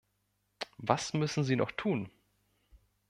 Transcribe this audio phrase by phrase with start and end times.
[0.79, 2.09] Was müssen sie noch tun?